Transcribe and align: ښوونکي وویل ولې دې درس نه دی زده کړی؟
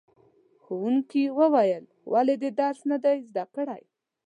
ښوونکي 0.63 1.23
وویل 1.39 1.83
ولې 2.13 2.35
دې 2.41 2.49
درس 2.61 2.79
نه 2.91 2.97
دی 3.03 3.17
زده 3.29 3.43
کړی؟ 3.55 3.83